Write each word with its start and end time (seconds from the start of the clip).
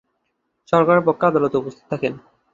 সরকারের 0.67 1.03
পক্ষে 1.07 1.25
আদালতে 1.27 1.55
উপস্থিত 1.57 1.85
থাকেন। 1.91 2.13